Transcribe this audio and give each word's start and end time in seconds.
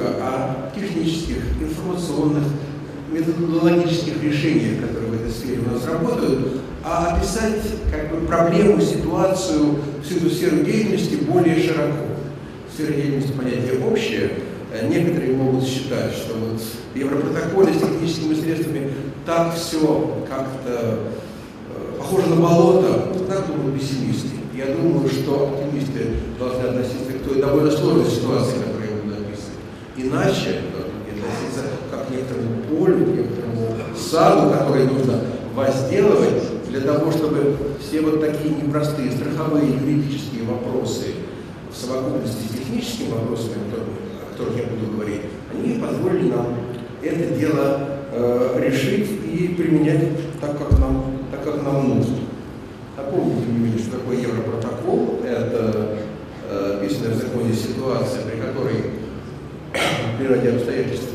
только 0.00 0.16
о 0.22 0.70
технических, 0.74 1.36
информационных, 1.60 2.44
методологических 3.10 4.22
решениях, 4.22 4.86
которые 4.86 5.10
в 5.10 5.14
этой 5.14 5.30
сфере 5.30 5.60
у 5.66 5.74
нас 5.74 5.84
работают, 5.86 6.60
а 6.82 7.16
описать 7.16 7.60
как 7.90 8.10
бы, 8.10 8.26
проблему, 8.26 8.80
ситуацию, 8.80 9.76
всю 10.04 10.16
эту 10.16 10.30
сферу 10.30 10.64
деятельности 10.64 11.16
более 11.16 11.60
широко. 11.60 12.06
Сфера 12.72 12.92
деятельности 12.94 13.32
понятие 13.32 13.84
общее. 13.84 14.30
Некоторые 14.88 15.34
могут 15.34 15.64
считать, 15.64 16.12
что 16.12 16.34
вот 16.34 16.60
в 16.94 16.96
Европротоколе 16.96 17.74
с 17.74 17.80
техническими 17.80 18.34
средствами 18.34 18.92
так 19.26 19.54
все 19.56 20.24
как-то 20.28 21.00
э, 21.70 21.98
похоже 21.98 22.28
на 22.28 22.36
болото, 22.36 23.12
так 23.28 23.48
думают 23.48 23.80
пессимисты. 23.80 24.28
Я 24.54 24.66
думаю, 24.76 25.08
что 25.08 25.48
оптимисты 25.48 26.10
должны 26.38 26.68
относиться 26.68 27.12
к 27.12 27.28
той 27.28 27.40
довольно 27.40 27.70
сложной 27.70 28.10
ситуации, 28.10 28.58
которую 28.58 28.90
я 28.90 29.02
буду 29.02 29.14
описывать. 29.14 29.56
Иначе 29.96 30.60
относиться 31.10 31.62
как 31.90 32.06
к 32.06 32.10
некоторому 32.10 32.62
полю, 32.68 33.04
к 33.04 33.08
некоторому 33.08 33.76
саду, 33.96 34.50
который 34.50 34.84
нужно 34.86 35.20
возделывать 35.54 36.68
для 36.68 36.80
того, 36.80 37.10
чтобы 37.10 37.56
все 37.80 38.00
вот 38.00 38.20
такие 38.20 38.54
непростые 38.54 39.10
страховые 39.10 39.72
юридические 39.72 40.44
вопросы 40.44 41.14
в 41.72 41.76
совокупности 41.76 42.46
с 42.48 42.58
техническими 42.58 43.10
вопросами, 43.10 43.54
о 43.74 44.32
которых 44.32 44.56
я 44.56 44.64
буду 44.64 44.92
говорить, 44.96 45.22
они 45.52 45.74
позволили 45.80 46.30
нам 46.30 46.46
это 47.02 47.34
дело 47.34 47.80
э, 48.12 48.60
решить 48.62 49.08
и 49.24 49.54
применять 49.56 50.40
так, 50.40 50.58
как 50.58 50.78
нам, 50.78 51.04
так, 51.30 51.44
как 51.44 51.62
нам 51.62 51.88
нужно. 51.88 52.16
Напомню, 52.96 53.36
тем 53.42 53.54
не 53.54 53.60
менее, 53.60 53.78
что 53.78 53.98
такое 53.98 54.18
Европротокол. 54.18 55.20
Это 55.24 55.96
э, 56.48 56.78
описанная 56.78 57.14
в 57.14 57.16
законе 57.16 57.54
ситуация, 57.54 58.22
при 58.22 58.40
которой 58.40 58.69
при 60.20 60.26
ряде 60.26 60.50
обстоятельств 60.50 61.08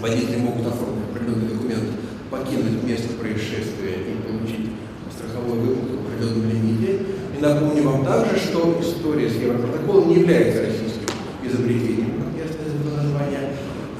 водители 0.00 0.38
могут 0.38 0.66
оформить 0.66 1.04
определенный 1.14 1.54
документ, 1.54 1.84
покинуть 2.30 2.82
место 2.82 3.14
происшествия 3.14 3.94
и 3.94 4.26
получить 4.26 4.70
страховой 5.16 5.60
выплату 5.60 5.98
в 5.98 6.06
определенном 6.06 6.50
лимите. 6.50 6.98
И 7.38 7.40
напомню 7.40 7.82
вам 7.84 8.04
также, 8.04 8.36
что 8.36 8.76
история 8.80 9.30
с 9.30 9.34
Европротоколом 9.34 10.08
не 10.08 10.16
является 10.16 10.62
российским 10.62 11.06
изобретением, 11.44 12.24
как 12.24 12.44
ясно 12.44 12.62
из 12.66 12.74
этого. 12.74 12.98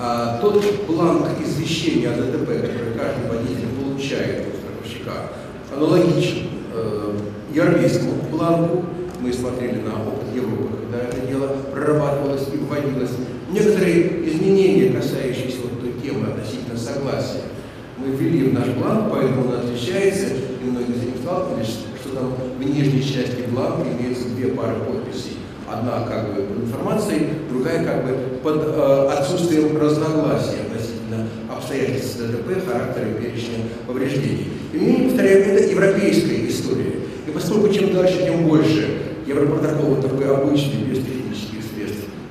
А 0.00 0.39
тот 0.41 0.64
бланк 0.89 1.28
извещения 1.41 2.11
о 2.11 2.16
ДТП, 2.16 2.46
который 2.46 2.94
каждый 2.98 3.28
водитель 3.28 3.69
получает 3.80 4.46
у 4.46 4.56
страховщика, 4.56 5.30
аналогичен 5.72 6.48
э, 6.74 7.19
европейскому 7.55 8.14
бланку. 8.33 8.84
Мы 9.20 9.33
смотрели 9.33 9.80
на 9.80 9.94
опыт 9.94 10.34
Европы, 10.34 10.77
когда 10.83 11.05
это 11.05 11.27
дело 11.27 11.48
прорабатывалось 11.72 12.46
и 12.52 12.56
вводилось. 12.56 13.11
Некоторые 13.50 14.28
изменения, 14.28 14.92
касающиеся 14.92 15.58
вот 15.62 15.80
той 15.80 15.92
темы 16.02 16.27
относительно 16.27 16.77
согласия, 16.77 17.48
мы 17.96 18.14
ввели 18.14 18.50
в 18.50 18.52
наш 18.52 18.68
бланк, 18.68 19.10
поэтому 19.10 19.48
он 19.48 19.55
отличается, 19.55 20.27
и 20.62 20.64
многие 20.64 20.92
с 20.92 21.02
ним 21.02 21.14
сталкивались, 21.22 21.78
что 22.00 22.14
там 22.14 22.34
в 22.58 22.62
нижней 22.62 23.02
части 23.02 23.44
бланка 23.50 23.88
имеются 23.88 24.28
две 24.28 24.48
пары 24.48 24.74
подписей. 24.80 25.38
Одна 25.66 26.05
как 26.06 26.34
бы 26.34 26.42
под 26.42 26.64
информацией, 26.64 27.28
другая 27.50 27.84
как 27.84 28.05
бы 28.05 28.38
под 28.42 28.62
э, 28.66 29.08
отсутствием 29.18 29.77
разногласия 29.78 30.60
относительно 30.66 31.27
обстоятельств 31.50 32.18
ДТП, 32.18 32.66
характера 32.66 33.08
и 33.08 33.22
перечня 33.22 33.64
повреждений. 33.86 34.48
И 34.72 34.78
не 34.78 35.08
повторяю, 35.08 35.44
это 35.44 35.70
европейская 35.70 36.48
история. 36.48 37.00
И 37.27 37.30
поскольку 37.30 37.73
чем 37.73 37.94
дальше, 37.94 38.24
тем 38.24 38.46
больше 38.46 38.89
Европротокол 39.27 39.96
такой 39.96 40.27
обычный, 40.34 40.84
без 40.84 41.02
средств, 41.02 41.27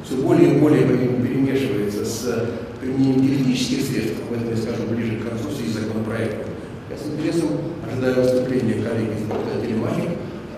все 0.08 0.16
более 0.16 0.56
и 0.56 0.58
более, 0.58 0.84
перемешивается 0.84 2.06
с 2.06 2.46
применением 2.80 3.28
технических 3.28 3.86
средств. 3.86 4.16
Об 4.30 4.38
этом 4.38 4.52
я 4.52 4.58
скажу 4.58 4.84
ближе 4.90 5.18
к 5.18 5.28
концу 5.28 5.50
с 5.52 5.74
законопроекта. 5.74 6.46
Я 6.90 6.96
с 6.96 7.06
интересом 7.12 7.50
ожидаю 7.86 8.24
выступления 8.24 8.76
коллеги 8.76 9.12
из 9.12 9.22
Института 9.24 9.60
телемахи, 9.62 10.10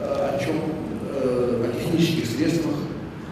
о 0.02 0.38
чем, 0.40 0.56
э, 1.12 1.66
о 1.66 1.74
технических 1.76 2.28
средствах, 2.28 2.76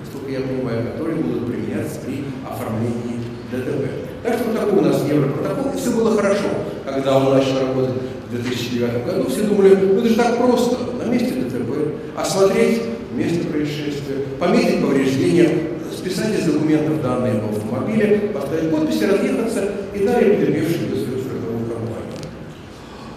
насколько 0.01 0.31
я 0.31 0.39
понимаю, 0.39 0.87
которые 0.91 1.17
будут 1.17 1.45
применяться 1.45 1.99
при 2.03 2.23
оформлении 2.49 3.21
ДТП. 3.51 3.85
Так 4.23 4.39
что 4.39 4.53
такой 4.53 4.79
у 4.79 4.81
нас 4.81 5.07
Европротокол, 5.07 5.71
и 5.73 5.77
все 5.77 5.91
было 5.91 6.15
хорошо, 6.15 6.49
когда 6.83 7.17
он 7.17 7.37
начал 7.37 7.59
работать 7.59 8.01
в 8.27 8.35
2009 8.35 9.05
году. 9.05 9.29
Все 9.29 9.43
думали, 9.43 9.75
ну 9.75 9.99
это 9.99 10.09
же 10.09 10.15
так 10.15 10.37
просто, 10.37 10.77
на 10.97 11.07
месте 11.07 11.33
ДТП, 11.35 11.93
осмотреть 12.15 12.81
место 13.13 13.45
происшествия, 13.47 14.25
пометить 14.39 14.81
повреждения, 14.81 15.76
списать 16.07 16.39
из 16.39 16.45
документов 16.45 17.01
данные 17.01 17.33
об 17.33 17.55
автомобиле, 17.55 18.31
поставить 18.33 18.71
подписи, 18.71 19.03
разъехаться 19.03 19.63
и 19.93 20.05
далее 20.05 20.35
потерпевший 20.35 20.77
свою 20.87 21.19
страховую 21.19 21.65
компанию. 21.67 22.13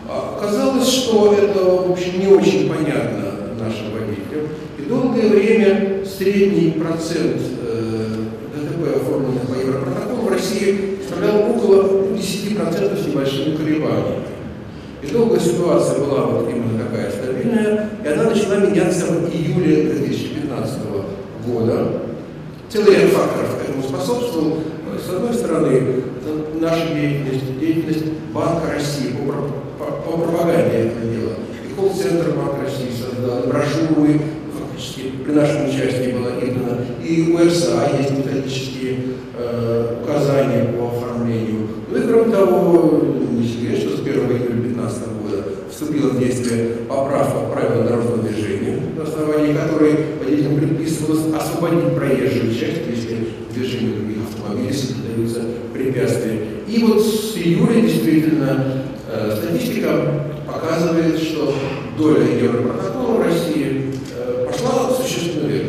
Оказалось, 0.08 0.88
что 0.88 1.34
это, 1.34 1.64
в 1.64 1.92
общем, 1.92 2.18
не 2.18 2.26
очень 2.26 2.68
понятно 2.68 3.54
нашим 3.60 3.92
водителям. 3.92 4.48
И 4.78 4.82
долгое 4.82 5.28
время 5.28 6.04
средний 6.04 6.72
процент 6.72 7.40
э, 7.62 8.16
ДТП, 8.56 8.96
оформленных 8.96 9.42
по 9.42 9.54
Европротоколу, 9.54 10.22
в 10.22 10.32
России 10.32 10.98
составлял 11.00 11.50
около 11.50 12.16
10% 12.16 13.02
с 13.02 13.06
небольшими 13.06 13.56
колебаниями. 13.56 14.24
И 15.02 15.06
долгая 15.06 15.40
ситуация 15.40 16.00
была 16.00 16.26
вот 16.26 16.50
именно 16.50 16.84
такая 16.84 17.10
стабильная, 17.10 17.88
и 18.04 18.08
она 18.08 18.24
начала 18.24 18.56
меняться 18.56 19.06
в 19.06 19.32
июле 19.32 19.92
2015 19.92 20.78
года. 21.46 22.09
Целый 22.72 22.94
ряд 22.94 23.10
факторов 23.10 23.60
этому 23.60 23.82
способствовал. 23.82 24.58
С 25.04 25.12
одной 25.12 25.34
стороны, 25.34 26.04
наша 26.60 26.94
деятельность, 26.94 27.58
деятельность 27.58 28.04
Банка 28.32 28.74
России 28.74 29.08
по, 29.10 29.84
по, 29.84 29.90
по 29.90 30.18
пропаганде 30.18 30.76
этого 30.76 31.12
дела. 31.12 31.32
И 31.68 31.74
колл-центр 31.74 32.30
Банка 32.30 32.62
России 32.62 32.90
создал, 32.92 33.48
брошюры, 33.48 34.20
фактически 34.56 35.10
при 35.24 35.32
нашем 35.32 35.68
участии 35.68 36.12
была 36.12 36.30
издана, 36.38 36.76
и 37.04 37.32
у 37.32 37.38
РСА 37.44 37.90
есть 37.98 38.12
методические 38.12 38.98
э, 39.36 39.96
указания 40.04 40.72
по 40.72 40.96
оформлению. 40.96 41.66
Ну 41.90 41.98
и 41.98 42.06
кроме 42.06 42.30
того, 42.32 43.02
не 43.32 43.48
секрет, 43.48 43.78
что 43.78 43.96
с 43.96 44.00
1 44.00 44.14
июля 44.14 44.38
2015 44.38 45.02
года 45.22 45.44
вступила 45.68 46.10
в 46.10 46.20
действие 46.20 46.68
поправка 46.88 47.52
правил 47.52 47.82
дорожного 47.82 48.18
движения, 48.18 48.78
на 48.96 49.02
основании 49.02 49.54
которой 49.54 49.96
водителям 50.22 50.60
освободить 51.04 51.94
проезжую 51.94 52.54
часть, 52.54 52.82
если 52.88 53.28
движению 53.52 53.96
других 53.96 54.18
автомобилей 54.28 54.72
создаются 54.72 55.40
препятствия. 55.72 56.40
И 56.68 56.82
вот 56.84 57.04
с 57.04 57.36
июля 57.36 57.80
действительно 57.80 58.84
э, 59.10 59.36
статистика 59.36 60.24
показывает, 60.46 61.18
что 61.18 61.54
доля 61.98 62.26
Европротокола 62.42 63.16
в 63.16 63.22
России 63.22 63.92
э, 64.16 64.46
пошла 64.46 64.90
существенно 64.90 65.48
вверх. 65.48 65.68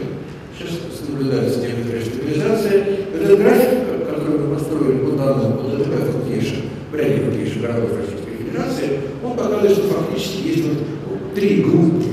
Сейчас 0.57 1.09
наблюдается 1.09 1.59
некоторая 1.59 2.03
стабилизация. 2.03 2.85
Этот 3.15 3.39
график, 3.39 3.79
который 4.09 4.39
мы 4.39 4.55
построили 4.55 5.05
по 5.05 5.11
данным 5.11 5.53
по 5.53 5.63
ДТП 5.63 5.87
в 5.87 6.11
крупнейших, 6.11 6.59
в 6.91 6.95
ряде 6.95 7.23
крупнейших 7.23 7.61
городов 7.61 7.91
Российской 7.97 8.43
Федерации, 8.43 8.99
он 9.23 9.37
показывает, 9.37 9.71
что 9.71 9.87
фактически 9.87 10.47
есть 10.47 10.63
вот 10.65 11.33
три 11.33 11.61
группы. 11.63 12.03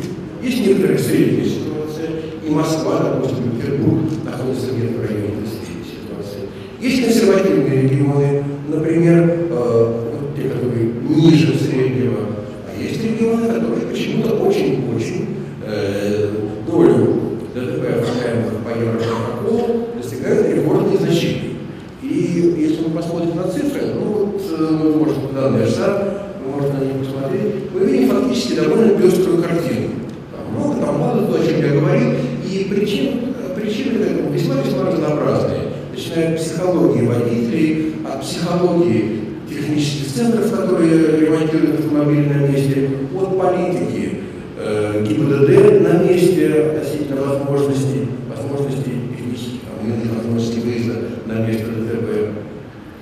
Есть 0.43 0.67
некоторая 0.67 0.99
средняя 0.99 1.45
ситуация, 1.45 2.11
и 2.47 2.51
Москва, 2.51 3.01
допустим, 3.01 3.51
Петербург 3.59 4.01
находится 4.25 4.73
где-то 4.73 4.99
в 4.99 5.07
районе 5.07 5.29
этой 5.35 5.49
средней 5.49 5.85
ситуации. 5.85 6.49
Есть 6.81 7.05
консервативные 7.05 7.83
регионы, 7.83 8.45
например, 8.69 9.49
э, 9.51 10.11
вот 10.13 10.37
те, 10.37 10.49
которые 10.49 10.93
ниже 11.09 11.55
среднего, 11.59 12.21
а 12.67 12.81
есть 12.81 13.03
регионы, 13.03 13.49
которые 13.49 13.87
почему-то 13.87 14.35
очень-очень 14.37 15.27
э, 15.67 16.31
долю 16.67 17.21
ДТП, 17.55 17.85
оформляемых 18.01 18.53
по 18.65 18.79
Европротоколу, 18.79 19.89
достигают 20.01 20.49
рекордных 20.55 21.01
значений. 21.01 21.59
И 22.03 22.55
если 22.59 22.89
мы 22.89 22.97
посмотрим 22.97 23.37
на 23.37 23.49
цифры, 23.49 23.81
ну 23.95 24.05
вот 24.05 24.43
э, 24.57 24.79
мы 24.83 24.93
можем 24.93 25.35
данные 25.35 25.67
ША, 25.67 26.31
вы 26.45 26.53
можете 26.53 26.79
на 26.79 26.85
них 26.85 27.07
посмотреть, 27.07 27.55
мы 27.75 27.81
видим 27.81 28.09
фактически 28.09 28.55
довольно 28.55 28.99
пеструю 28.99 29.43
картину. 29.43 29.89
Там 30.31 30.55
много, 30.55 30.81
там 30.81 30.99
мало, 30.99 31.27
то, 31.27 31.35
о 31.35 31.45
чем 31.45 31.61
я 31.61 31.81
говорил, 31.81 32.13
и 32.51 32.65
причин, 32.65 33.35
причины 33.55 33.99
к 33.99 34.03
этому 34.03 34.31
весьма-весьма 34.31 34.91
разнообразные. 34.91 35.61
Начиная 35.93 36.35
от 36.35 36.41
психологии 36.41 37.07
водителей, 37.07 37.95
от 38.07 38.23
психологии 38.23 39.21
технических 39.49 40.15
центров, 40.15 40.51
которые 40.51 41.21
ремонтируют 41.21 41.81
автомобили 41.81 42.29
на 42.29 42.47
месте, 42.49 42.91
от 43.15 43.39
политики, 43.39 44.19
э, 44.59 45.05
ГИБДД 45.29 45.81
на 45.83 46.03
месте 46.05 46.55
относительно 46.55 47.21
возможностей, 47.21 48.09
возможностей 48.35 48.95
технических, 49.15 49.61
там, 49.63 50.17
возможностей 50.17 50.61
выезда 50.61 50.95
на 51.27 51.47
место 51.47 51.67
ДТП. 51.67 52.31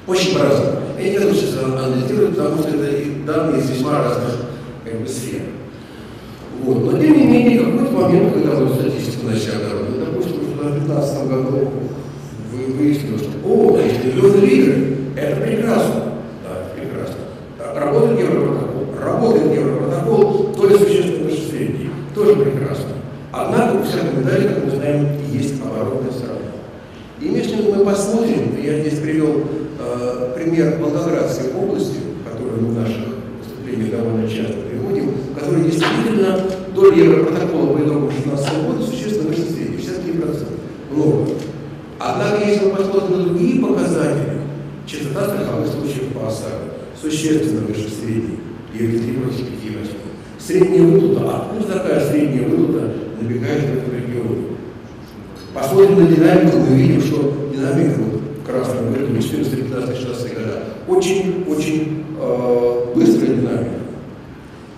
Очень 0.08 0.34
по-разному. 0.34 0.78
Я 0.98 1.10
не 1.10 1.18
буду 1.18 1.34
сейчас 1.34 1.62
анализировать, 1.62 2.36
потому 2.36 2.58
что 2.58 2.68
это 2.68 3.26
данные 3.26 3.60
из 3.60 3.70
весьма 3.70 4.02
разных 4.02 4.36
как 4.84 5.00
бы, 5.00 5.08
сфер. 5.08 5.42
Вот. 6.62 6.84
Но 6.84 6.98
тем 6.98 7.16
не 7.16 7.26
менее, 7.26 7.58
какой-то 7.60 7.92
момент, 7.92 8.32
когда 8.32 8.56
вот 8.56 8.80
статистику 8.80 9.26
начали 9.26 9.56
обнародовать, 9.56 10.00
допустим, 10.00 10.40
в 10.40 10.62
2015 10.62 11.28
году 11.28 11.68
вы 12.52 12.72
выяснилось, 12.72 13.22
что 13.22 13.48
о, 13.48 13.78
миллионы 13.78 14.46
игры. 14.46 14.96
Это 15.16 15.40
прекрасно. 15.40 16.02
Да, 16.44 16.66
прекрасно. 16.74 17.80
Работает 17.80 18.20
Европротокол. 18.20 18.86
Работает 19.00 19.54
Европротокол, 19.54 20.54
то 20.54 20.66
ли 20.66 20.76
существенно 20.76 21.24
выше 21.24 21.48
средней. 21.50 21.90
Тоже 22.16 22.34
прекрасно. 22.34 22.94
Однако 23.30 23.76
у 23.76 23.82
всякой 23.82 24.16
медали, 24.16 24.48
как 24.48 24.64
мы 24.64 24.70
знаем, 24.70 25.08
есть 25.30 25.60
оборотная 25.60 26.10
сторона. 26.10 26.40
И 27.20 27.28
если 27.28 27.56
мы 27.56 27.84
посмотрим, 27.84 28.56
я 28.62 28.80
здесь 28.80 28.98
привел 29.00 29.42
э, 29.78 30.35
пример 30.46 30.78
Волгоградской 30.78 31.52
области, 31.54 31.96
которую 32.24 32.62
мы 32.62 32.68
в 32.68 32.78
наших 32.78 33.02
выступлениях 33.40 33.90
довольно 33.90 34.28
часто 34.28 34.54
приводим, 34.70 35.10
которая 35.34 35.64
действительно 35.64 36.40
до 36.72 36.92
Европротокола 36.92 37.76
по 37.76 37.82
итогам 37.82 38.08
2016 38.08 38.64
года 38.64 38.82
существенно 38.82 39.28
выше 39.28 39.42
средней, 39.42 39.78
63%. 39.78 40.46
Много. 40.92 41.30
Однако, 41.98 42.48
если 42.48 42.66
мы 42.66 42.76
посмотрим 42.76 43.18
на 43.18 43.24
другие 43.24 43.60
показатели, 43.60 44.38
частота 44.86 45.24
страховых 45.24 45.66
случаев 45.66 46.12
по 46.14 46.28
ОСАГО 46.28 46.76
существенно 47.00 47.62
выше 47.62 47.90
средней, 47.90 48.38
ее 48.72 49.00
3,85. 49.00 49.88
Средняя 50.38 50.82
выплата, 50.82 51.24
а 51.24 51.36
откуда 51.38 51.72
такая 51.72 52.08
средняя 52.08 52.48
выплата 52.48 52.92
набегает 53.20 53.64
в 53.64 53.78
этом 53.78 53.94
регионе? 53.96 54.44
Посмотрим 55.52 56.04
на 56.04 56.14
динамику, 56.14 56.58
мы 56.58 56.76
видим, 56.76 57.00
что 57.00 57.50
динамика 57.52 57.96
вот, 58.58 58.66
в 58.66 58.70
красном 58.70 58.92
графике 58.92 59.22
14, 59.22 59.58
15, 59.64 59.96
16 59.96 60.34
года 60.34 60.62
очень-очень 60.88 62.04
э, 62.20 62.84
быстрая 62.94 63.34
динамика. 63.34 63.70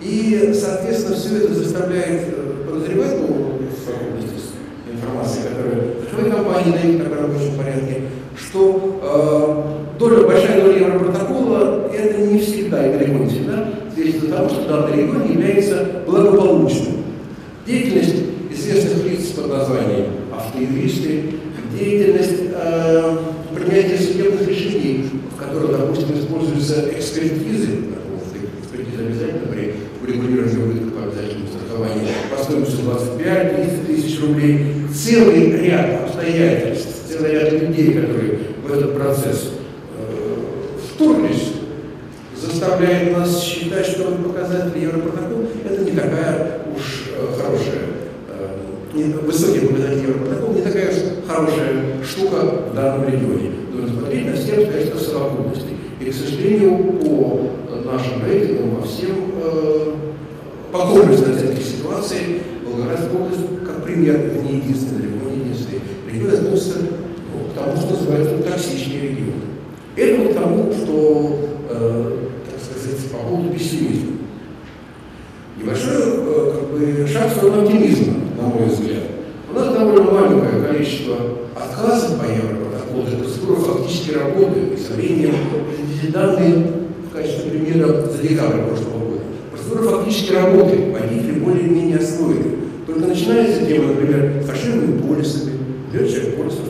И, 0.01 0.51
соответственно, 0.53 1.15
все 1.15 1.37
это 1.37 1.53
заставляет 1.53 2.21
э, 2.29 2.65
подозревать, 2.67 3.17
ну, 3.19 3.27
в 3.27 3.85
совокупности 3.85 4.35
с 4.37 4.93
информацией, 4.93 5.43
которая 5.49 6.01
страховые 6.01 6.33
компании 6.33 6.71
дают 6.71 7.07
в 7.07 7.21
рабочем 7.21 7.57
порядке, 7.57 8.01
что 8.37 8.99
э, 9.03 9.99
доля, 9.99 10.27
большая 10.27 10.61
доля 10.61 10.79
Европротокола 10.79 11.89
это 11.93 12.21
не 12.21 12.39
всегда 12.39 12.87
и 12.87 12.97
далеко 12.97 13.23
не 13.23 13.29
всегда 13.29 13.69
свидетельствует 13.93 14.33
о 14.33 14.37
том, 14.37 14.49
что 14.49 14.69
данный 14.69 15.03
регион 15.03 15.29
является 15.29 16.03
благополучным. 16.05 17.03
Деятельность 17.65 18.15
известных 18.51 19.05
лиц 19.05 19.27
под 19.27 19.49
названием 19.49 20.05
автоюристы, 20.31 21.23
деятельность 21.77 22.41
э, 22.53 23.17
принятия 23.55 23.97
судебных 23.97 24.47
решений, 24.47 25.09
в 25.33 25.37
которых, 25.37 25.71
допустим, 25.71 26.19
используются 26.19 26.89
экспертизы, 26.97 27.69
экспертизы 28.61 29.03
обязательно 29.05 29.47
при 29.51 29.73
урегулировании 30.01 30.63
убытков 30.63 30.93
по 30.93 31.03
обязательному 31.03 31.47
страхованию 31.47 32.07
по 32.35 32.43
стоимости 32.43 32.81
25-30 32.81 33.85
тысяч 33.85 34.21
рублей, 34.21 34.65
целый 34.93 35.51
ряд 35.61 36.09
обстоятельств, 36.29 37.07
целый 37.07 37.31
ряд 37.31 37.51
людей, 37.51 37.93
которые 37.93 38.39
в 38.63 38.71
этот 38.71 38.95
процесс 38.95 39.51
э, 39.97 40.37
вторглись, 40.93 41.53
заставляет 42.39 43.17
нас 43.17 43.43
считать, 43.43 43.85
что 43.85 44.11
показатель 44.11 44.79
Европротокол 44.79 45.47
это 45.65 45.83
не 45.83 45.91
такая 45.91 46.61
уж 46.75 47.09
э, 47.17 47.27
хорошая, 47.35 47.81
э, 48.95 49.19
высокий 49.25 49.67
показатель 49.67 50.03
Европротокол 50.03 50.53
не 50.53 50.61
такая 50.61 50.89
уж 50.89 50.95
хорошая 51.27 52.03
штука 52.03 52.69
в 52.71 52.75
данном 52.75 53.07
регионе. 53.07 53.51
Нужно 53.73 53.99
смотреть 53.99 54.27
на 54.27 54.33
все 54.33 54.53
обстоятельства 54.53 54.99
совокупности. 54.99 55.69
И, 55.99 56.09
к 56.09 56.13
сожалению, 56.13 56.77
по 57.01 57.49
нашим 57.85 58.23
рейтингам, 58.25 58.77
по 58.77 58.87
всем 58.87 59.15
э, 59.41 59.93
по 60.71 60.79
комплексной 60.79 61.35
оценке 61.35 61.63
ситуации, 61.63 62.41
Волгоградская 62.63 63.19
область, 63.19 63.41
как 63.65 63.83
пример, 63.83 64.19
не 64.43 64.57
единственный, 64.59 65.01
далеко 65.01 65.29
не 65.29 65.39
единственный, 65.41 65.81
регион 66.19 66.33
относится 66.33 66.79
ну, 66.79 67.49
к 67.49 67.53
тому, 67.57 67.77
что 67.77 67.93
называется 67.93 68.37
токсичный 68.43 69.01
регион. 69.01 69.33
Это 69.95 70.29
к 70.29 70.33
тому, 70.33 70.71
что, 70.71 71.39
э, 71.69 72.17
так 72.49 72.59
сказать, 72.61 73.11
по 73.11 73.17
поводу 73.17 73.53
пессимизма. 73.53 74.17
Небольшой 75.57 75.95
э, 75.95 76.51
как 76.53 76.69
бы, 76.71 77.07
шаг 77.07 77.31
в 77.31 77.37
сторону 77.37 77.63
оптимизма, 77.63 78.13
на 78.37 78.47
мой 78.47 78.67
взгляд. 78.67 79.03
У 79.49 79.53
нас 79.53 79.73
довольно 79.73 80.11
маленькое 80.11 80.63
количество 80.63 81.15
отказов 81.55 82.19
по 82.19 82.23
Европротоколу, 82.23 83.05
процедура 83.19 83.55
фактически 83.59 84.11
работает. 84.11 84.79
И 84.79 84.81
со 84.81 84.93
временем 84.93 85.35
данные 86.11 86.65
в 87.09 87.15
качестве 87.15 87.51
примера 87.51 87.87
за 87.87 88.21
декабрь 88.21 88.63
прошлого 88.63 88.99
года. 88.99 89.21
Процедура 89.51 89.97
фактически 89.97 90.33
работает, 90.33 90.93
водители 90.93 91.39
более-менее 91.39 91.97
освоены. 91.97 92.55
Только 92.87 93.07
начинается 93.07 93.65
тема, 93.65 93.87
например, 93.89 94.43
фальшивыми 94.45 95.01
полисами, 95.01 95.53
берет 95.91 96.09
человек 96.09 96.37
полисов, 96.37 96.65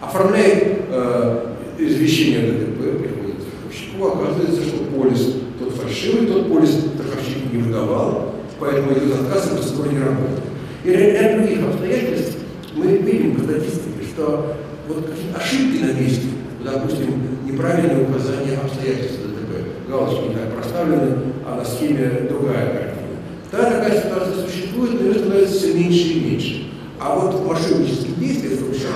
оформляет 0.00 0.78
э, 0.90 1.46
извещение 1.78 2.52
ДТП, 2.52 2.98
приходит 2.98 3.36
к 3.36 3.42
страховщику, 3.42 4.06
оказывается, 4.06 4.62
что 4.62 4.84
полис 4.84 5.36
тот 5.58 5.72
фальшивый, 5.74 6.26
тот 6.26 6.48
полис 6.48 6.70
страховщик 6.70 7.52
не 7.52 7.62
выдавал, 7.62 8.34
поэтому 8.58 8.92
идет 8.92 9.20
отказ, 9.20 9.46
и 9.46 9.56
процедура 9.56 9.88
не 9.88 9.98
работает. 9.98 10.44
И 10.84 10.90
ряд 10.90 11.36
других 11.36 11.66
обстоятельств 11.66 12.38
мы 12.74 12.86
видим 12.98 13.36
по 13.36 13.42
статистике, 13.42 14.05
что 14.16 14.56
вот 14.88 15.04
какие 15.04 15.34
ошибки 15.34 15.84
на 15.84 15.92
месте, 15.92 16.28
допустим, 16.64 17.20
неправильное 17.44 18.08
указание 18.08 18.56
обстоятельств 18.56 19.18
ДТП, 19.20 19.90
галочки 19.90 20.32
так 20.32 20.54
проставлены, 20.54 21.16
а 21.46 21.56
на 21.56 21.64
схеме 21.64 22.26
другая 22.30 22.66
картина. 22.66 23.16
Да, 23.52 23.70
такая 23.70 24.02
ситуация 24.02 24.46
существует, 24.46 24.94
но 24.94 25.06
ее 25.08 25.18
становится 25.18 25.58
все 25.58 25.74
меньше 25.74 26.08
и 26.08 26.20
меньше. 26.20 26.66
А 26.98 27.18
вот 27.18 27.46
мошеннические 27.46 28.14
действия, 28.14 28.56
в 28.56 28.60
том 28.60 28.72
числе 28.72 28.88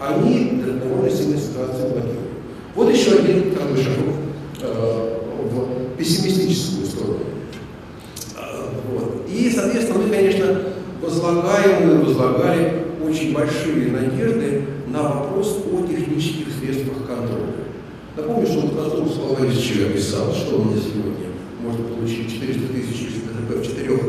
они 0.00 0.62
довольно 0.82 1.10
сильно 1.10 1.36
ситуацию 1.36 1.90
блокируют. 1.90 2.30
Вот 2.74 2.90
еще 2.90 3.18
один 3.18 3.54
такой 3.54 3.76
шагок 3.76 4.14
э, 4.62 5.18
в 5.44 5.96
пессимистическую 5.98 6.86
сторону. 6.86 7.18
Вот. 8.90 9.28
И, 9.28 9.50
соответственно, 9.54 10.00
мы, 10.00 10.08
конечно, 10.08 10.62
возлагаем, 11.00 11.86
мы 11.86 12.04
возлагали 12.04 12.82
очень 13.04 13.34
большие 13.34 13.90
надежды 13.90 14.62
на 14.88 15.02
вопрос 15.02 15.58
о 15.70 15.86
технических 15.86 16.46
средствах 16.60 17.06
контроля. 17.06 17.52
Напомню, 18.16 18.46
Константин 19.02 19.14
Славович 19.14 19.72
описал, 19.90 20.32
что 20.32 20.56
он 20.58 20.74
на 20.74 20.80
сегодня 20.80 21.34
может 21.60 21.86
получить 21.88 22.32
400 22.32 22.72
тысяч 22.72 23.14
ДТП 23.24 23.58
в 23.58 23.64
четырех 23.64 24.00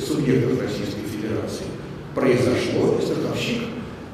субъектах 0.00 0.62
Российской 0.62 1.02
Федерации. 1.10 1.64
Произошло, 2.14 2.96
и 2.98 3.02
страховщик 3.02 3.62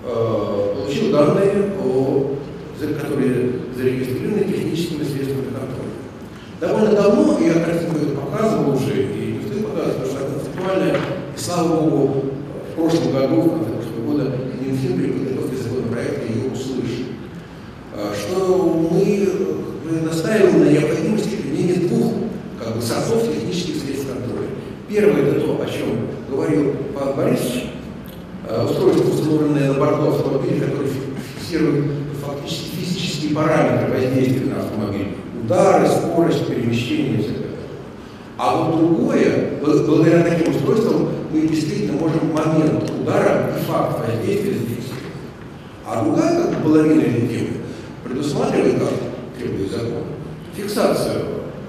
э, 0.04 0.74
получил 0.76 1.12
данные, 1.12 1.72
о, 1.78 2.36
которые 2.80 3.52
зарегистрированы 3.76 4.44
техническими 4.44 5.04
средствами 5.04 5.44
контроля. 5.52 5.92
Довольно 6.60 6.92
давно, 6.92 7.38
я 7.40 7.54
картинку 7.54 7.96
это 7.96 8.16
показывал 8.16 8.76
уже, 8.76 9.02
и 9.02 9.38
не 9.38 9.46
стоит 9.46 9.66
показывать, 9.66 9.96
потому 9.96 10.10
что 10.10 10.26
это 10.26 10.48
актуально, 10.48 10.96
и 11.36 11.38
слава 11.38 11.80
богу, 11.80 12.24
в 12.70 12.74
прошлом 12.74 13.12
году, 13.12 13.40
в 13.42 13.50
конце 13.50 13.70
прошлого 13.72 14.06
года, 14.06 14.32
Минфин 14.60 14.98
при 14.98 15.10
подготовке 15.12 15.56
законопроекта 15.56 16.32
ее 16.32 16.50
услышал. 16.50 17.04
Что 18.14 18.88
мы 18.90 19.63
настаиваем 19.84 20.64
на 20.64 20.70
необходимости 20.70 21.36
применения 21.36 21.88
двух 21.88 22.12
как 22.58 22.76
бы, 22.76 22.82
сортов 22.82 23.22
технических 23.22 23.82
средств 23.82 24.08
контроля. 24.08 24.48
Первое 24.88 25.22
это 25.22 25.40
то, 25.40 25.60
о 25.62 25.66
чем 25.66 26.08
говорил 26.30 26.74
Павел 26.94 27.14
Борисович, 27.14 27.66
устройство, 28.44 29.10
установленное 29.10 29.72
на 29.72 29.78
борту 29.78 30.08
автомобиля, 30.08 30.66
которое 30.66 30.88
фиксирует 31.36 31.84
фактически 32.24 32.76
физические 32.76 33.34
параметры 33.34 33.92
воздействия 33.92 34.46
на 34.46 34.60
автомобиль 34.60 35.08
удары, 35.42 35.86
скорость, 35.86 36.46
перемещение 36.46 37.20
и 37.20 37.22
так 37.22 37.36
далее. 37.36 37.50
А 38.38 38.56
вот 38.56 38.78
другое, 38.78 39.50
благодаря 39.60 40.22
таким 40.24 40.54
устройствам, 40.54 41.08
мы 41.30 41.46
действительно 41.46 41.94
можем 41.94 42.32
момент 42.32 42.90
удара 42.90 43.52
и 43.56 43.64
факт 43.64 44.00
воздействия 44.00 44.52
зафиксировать. 44.52 45.04
А 45.86 46.02
другая 46.02 46.42
как 46.42 46.62
половина 46.62 47.02
этой 47.02 47.28
темы 47.28 47.48
предусматривает, 48.04 48.78
как 48.78 48.90
требует 49.38 49.70
закон, 49.70 50.04
фиксацию 50.56 51.22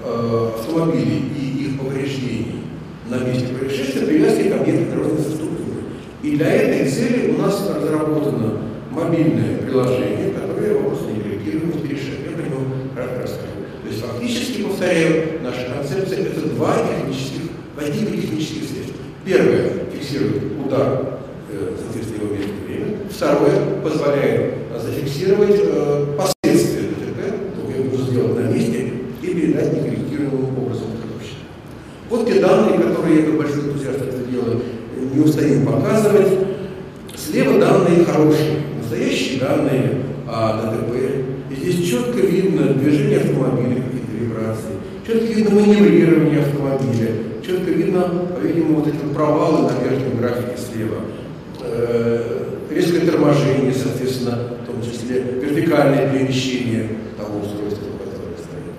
э, 0.04 0.50
автомобилей 0.58 1.24
и 1.38 1.64
их 1.64 1.80
повреждений 1.80 2.62
на 3.08 3.18
месте 3.18 3.48
происшествия, 3.48 4.06
привязки 4.06 4.48
к 4.48 4.52
объектам 4.52 4.90
дорожной 4.90 5.18
инфраструктуры. 5.18 5.56
И 6.22 6.36
для 6.36 6.52
этой 6.52 6.90
цели 6.90 7.34
у 7.36 7.42
нас 7.42 7.68
разработано 7.68 8.66
мобильное 8.96 9.58
приложение, 9.58 10.32
которое 10.32 10.74
вопрос 10.74 11.00
не 11.02 11.22
регулирует, 11.22 11.84
решает. 11.84 12.20
Я 12.24 12.36
про 12.36 12.42
него 12.42 12.60
расскажу. 12.96 13.46
То 13.82 13.88
есть 13.88 14.02
фактически, 14.02 14.62
повторяю, 14.62 15.40
наша 15.42 15.66
концепция– 15.72 16.18
это 16.26 16.48
два 16.48 16.76
технических, 16.78 17.42
типа 17.42 17.82
технических 17.84 18.62
средств. 18.68 18.94
Первое– 19.24 19.70
фиксирует 19.92 20.42
удар, 20.64 21.18
э, 21.50 21.76
соответственно, 21.78 22.24
его 22.24 22.34
место 22.34 22.52
время. 22.66 22.86
Второе– 23.10 23.80
позволяет 23.84 24.54
зафиксировать 24.82 25.60
э, 25.62 26.06
последствия 26.16 26.88
ДТП, 26.88 27.20
то 27.54 27.70
это 27.70 27.90
нужно 27.90 28.10
сделать 28.10 28.36
на 28.36 28.52
месте 28.52 28.92
и 29.22 29.26
передать 29.26 29.72
некорректируемым 29.74 30.58
образом 30.58 30.88
страховщику. 30.96 31.40
Вот 32.08 32.26
те 32.26 32.40
данные, 32.40 32.78
которые 32.78 33.20
я 33.20 33.26
как 33.26 33.36
большой 33.36 33.60
энтузиаст 33.60 34.00
это 34.00 34.30
дело 34.30 34.60
не 35.14 35.20
устаю 35.20 35.66
показывать. 35.66 36.28
Слева 37.14 37.58
данные 37.58 38.04
хорошие. 38.04 38.56
Настоящие 38.80 39.26
общие 39.36 39.40
данные 39.40 40.02
о 40.26 40.72
ДТП. 40.72 40.94
И 41.50 41.54
здесь 41.54 41.88
четко 41.88 42.20
видно 42.20 42.74
движение 42.74 43.18
автомобиля, 43.18 43.82
какие-то 43.82 44.12
вибрации, 44.18 44.72
четко 45.06 45.24
видно 45.24 45.54
маневрирование 45.54 46.40
автомобиля, 46.40 47.12
четко 47.44 47.70
видно, 47.70 48.28
по-видимому, 48.56 48.80
вот 48.80 48.88
эти 48.88 49.14
провалы 49.14 49.70
на 49.70 49.78
верхнем 49.82 50.18
графике 50.18 50.56
слева. 50.56 51.00
Э, 51.60 52.44
резкое 52.70 53.00
торможение, 53.00 53.72
соответственно, 53.72 54.38
в 54.62 54.66
том 54.66 54.82
числе 54.82 55.20
вертикальное 55.20 56.10
перемещение 56.10 56.88
того 57.16 57.40
устройства, 57.40 57.86
которое 57.98 58.36
стоит. 58.36 58.74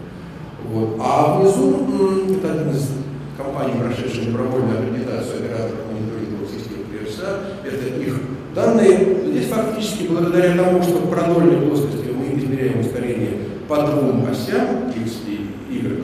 Вот. 0.72 0.98
А 1.00 1.40
внизу, 1.40 2.36
это 2.38 2.54
один 2.54 2.70
из 2.72 2.90
компаний, 3.38 3.74
прошедших 3.80 4.26
добровольную 4.26 4.80
аккредитацию 4.80 5.38
операторов 5.38 5.80
мониторинговых 5.92 6.50
систем 6.50 6.84
ПРСА, 6.90 7.40
это 7.64 8.02
их 8.02 8.16
данные. 8.56 9.18
Здесь 9.28 9.48
фактически 9.48 10.08
благодаря 10.08 10.56
тому, 10.56 10.82
что 10.82 10.98
в 10.98 11.10
продольной 11.10 11.68
плоскости 11.68 12.08
мы 12.12 12.40
измеряем 12.40 12.80
ускорение 12.80 13.34
по 13.68 13.76
двум 13.84 14.26
осям, 14.30 14.90
x 14.96 15.18
и 15.28 15.76
y, 15.76 16.04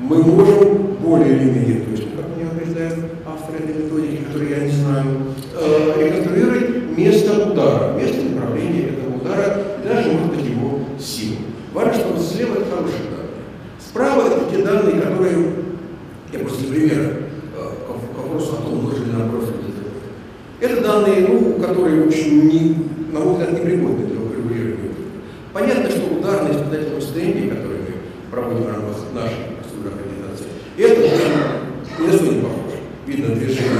мы 0.00 0.22
можем 0.22 0.83
более 1.04 1.36
или 1.36 1.50
менее 1.50 1.80
точно, 1.80 2.10
как 2.16 2.36
мне 2.36 2.48
убеждают 2.50 2.94
авторы 3.26 3.58
этой 3.58 3.82
методики, 3.82 4.24
которые 4.24 4.50
я 4.50 4.64
не 4.64 4.70
знаю, 4.70 5.06
э, 5.54 6.04
реконструировать 6.04 6.96
место 6.96 7.48
удара, 7.48 7.92
место 7.98 8.22
направления 8.24 8.88
этого 8.88 9.16
удара 9.16 9.62
даже, 9.84 10.10
может 10.12 10.34
быть, 10.34 10.44
его 10.44 10.80
силу. 10.98 11.36
Важно, 11.72 11.94
что 11.94 12.18
слева 12.18 12.54
это 12.54 12.64
хорошие 12.70 13.04
данные. 13.10 13.44
Справа 13.78 14.28
это 14.28 14.50
те 14.50 14.64
данные, 14.64 15.00
которые, 15.00 15.36
я 16.32 16.38
просто 16.40 16.64
пример 16.64 17.00
э, 17.00 17.70
к 18.14 18.18
вопросу 18.18 18.54
о 18.54 18.62
том, 18.62 18.84
нужно 18.84 19.04
ли 19.04 19.12
нам 19.12 19.30
профиль 19.30 19.64
это 20.64 20.80
данные, 20.80 21.26
ну, 21.28 21.54
которые, 21.60 22.04
в 22.04 22.06
общем, 22.08 22.48
не, 22.48 22.76
на 23.12 23.20
мой 23.20 23.34
взгляд, 23.34 23.52
непригодны 23.52 24.06
для 24.06 24.16
регулирования. 24.16 24.90
Понятно, 25.52 25.90
что 25.90 26.14
ударные 26.16 26.54
испытательные 26.54 27.00
стенды, 27.00 27.48
которые 27.50 27.80
мы 27.80 28.30
проводим 28.30 28.64
в 28.64 28.68
рамках 28.68 28.96
нашей 29.14 29.36
аккредитации, 29.84 30.46
это 30.78 31.00
ни 32.00 32.06
на 32.06 32.12
что 32.12 32.24
не 32.24 32.40
похоже. 32.40 32.76
Видно 33.06 33.34
движение 33.34 33.72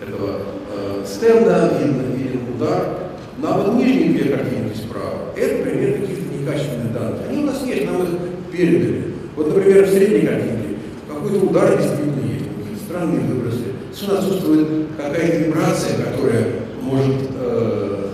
этого 0.00 0.40
э, 0.72 1.04
стенда, 1.06 1.78
видно, 1.78 2.02
виден 2.16 2.40
удар. 2.56 2.98
На 3.38 3.58
вот 3.58 3.74
нижние 3.74 4.10
две 4.10 4.36
картинки 4.36 4.76
справа, 4.76 5.34
это 5.36 5.62
пример 5.62 6.00
каких-то 6.00 6.34
некачественных 6.34 6.92
данных. 6.94 7.20
Они 7.28 7.42
у 7.42 7.46
нас 7.46 7.62
есть, 7.66 7.84
нам 7.84 8.02
их 8.02 8.08
передали. 8.54 9.02
Вот, 9.36 9.54
например, 9.54 9.84
в 9.84 9.90
средней 9.90 10.26
картинке 10.26 10.76
какой-то 11.08 11.46
удар 11.46 11.76
действительно 11.76 12.20
есть, 12.32 12.84
странные 12.86 13.20
выбросы. 13.20 13.64
Совершенно 13.92 14.18
отсутствует 14.18 14.68
какая-то 14.96 15.36
вибрация, 15.38 16.04
которая 16.04 16.46
может, 16.80 17.16
э, 17.36 18.10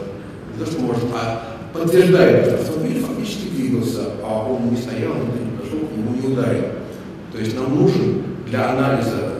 не 0.54 0.64
то 0.64 0.70
что 0.70 0.80
может, 0.80 1.04
а 1.14 1.58
подтверждает, 1.72 2.46
что 2.46 2.54
автомобиль 2.56 3.02
фактически 3.02 3.48
двигался, 3.48 4.00
а 4.24 4.48
он 4.48 4.70
не 4.70 4.76
стоял, 4.76 5.14
никто 5.14 5.38
не 5.44 5.58
пошел, 5.58 5.78
к 5.86 6.26
не 6.26 6.32
ударил. 6.32 6.64
То 7.32 7.38
есть 7.38 7.54
нам 7.54 7.76
нужен 7.76 8.22
для 8.46 8.70
анализа 8.70 9.34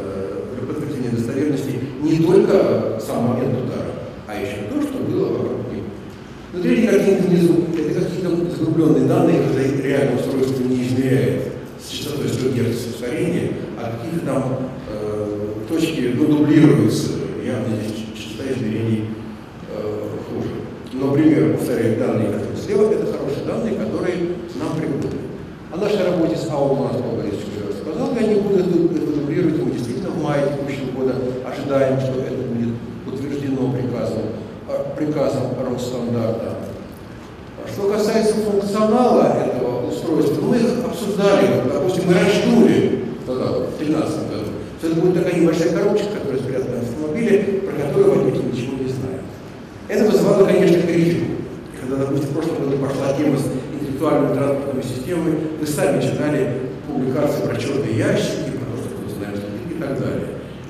для 0.54 0.66
подтверждения 0.66 1.16
достоверности 1.16 1.75
не 2.02 2.19
только 2.19 3.00
сам 3.04 3.25
момент 3.28 3.59
удара, 3.64 3.90
а 4.26 4.35
еще 4.35 4.69
то, 4.71 4.80
что 4.83 4.99
было 4.99 5.28
вокруг 5.33 5.73
него. 5.73 5.85
Но 6.52 6.61
третья 6.61 6.90
картинка 6.90 7.23
внизу– 7.23 7.54
закрупленные 8.61 9.09
данные, 9.09 9.43
когда 9.43 9.62
реально 9.83 10.21
устройство 10.21 10.62
не 10.64 10.83
измеряет 10.83 11.43
с 11.83 11.88
частотой 11.90 12.29
100 12.29 12.49
Гц 12.50 12.95
ускорения, 12.95 13.52
а 13.79 13.97
какие-то 13.97 14.26
там 14.26 14.57
э, 14.90 15.49
точки 15.69 16.14
ну, 16.14 16.26
дублируются, 16.26 17.12
явно 17.45 17.76
здесь 17.76 18.05
частота 18.14 18.52
измерений 18.52 19.07
э, 19.71 20.09
хуже. 20.29 20.50
Но 20.93 21.12
пример, 21.12 21.57
повторяю, 21.57 21.99
данные, 21.99 22.33
которые 22.33 22.57
слева, 22.57 22.93
это 22.93 23.12
хорошие 23.12 23.45
данные, 23.47 23.75
которые 23.76 24.17
нам 24.57 24.76
пригодны. 24.76 25.21
О 25.73 25.76
нашей 25.76 26.05
работе 26.05 26.37
с 26.37 26.50
АО 26.50 26.76
Павел 26.76 27.17
Борисович 27.17 27.47
уже 27.57 27.69
рассказал, 27.73 28.14
я 28.14 28.26
не 28.26 28.40
буду 28.40 28.59
это, 28.59 28.69
дублировать, 28.69 29.64
мы 29.64 29.71
действительно 29.71 30.11
в 30.11 30.23
мае 30.23 30.43
текущего 30.47 31.00
года 31.00 31.14
ожидаем, 31.47 31.99
что 32.00 32.21
это 32.21 32.43
будет 32.43 32.75
утверждено 33.07 33.73
приказом, 33.73 34.23
а, 34.69 34.95
приказом 34.97 35.45
Росстандарта. 35.64 36.60
Что 38.30 38.38
касается 38.38 38.50
функционала 38.50 39.44
этого 39.44 39.88
устройства, 39.88 40.40
мы 40.42 40.56
их 40.56 40.84
обсуждали, 40.84 41.62
допустим, 41.66 42.04
мы 42.06 42.14
раздули 42.14 43.04
тогда, 43.26 43.46
в 43.46 43.76
2013 43.78 44.30
году, 44.30 44.50
что 44.78 44.87
это 44.87 45.00
будет 45.00 45.14
такая 45.14 45.40
небольшая 45.40 45.72
коробочка, 45.72 46.06
которая 46.14 46.38
спрятана 46.38 46.76
в 46.76 46.82
автомобиле, 46.82 47.62
про 47.66 47.72
которую 47.72 48.25
водитель 48.25 48.52
ничего 48.52 48.78
не 48.78 48.88
знает. 48.88 49.22
Это 49.88 50.04
вызывало, 50.04 50.46
конечно, 50.46 50.80
критику. 50.82 51.26
Когда, 51.80 51.96
допустим, 51.96 52.28
в 52.28 52.32
прошлом 52.34 52.56
году 52.64 52.76
пошла 52.78 53.12
тема 53.18 53.37
с 53.37 53.46
интеллектуальными 53.75 54.34
транспортными 54.34 54.82
системами, 54.82 55.38
вы 55.58 55.66
сами 55.66 56.00
читали 56.00 56.52
публикации 56.87 57.46
про 57.46 57.56
черные 57.56 57.99
ящики, 57.99 58.54
про 58.54 58.66
то, 58.70 58.78
что 58.78 58.94
кто 58.94 59.10
знает, 59.18 59.40
и 59.70 59.75
так 59.75 59.99
далее. 59.99 60.28